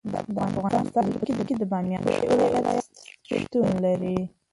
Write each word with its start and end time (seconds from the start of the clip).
د 0.11 0.13
افغانستان 0.59 1.05
په 1.13 1.17
زړه 1.31 1.43
کې 1.47 1.55
د 1.57 1.63
بامیان 1.71 2.01
ښکلی 2.13 2.37
ولایت 2.55 2.87
شتون 3.27 3.69
لري. 3.85 4.17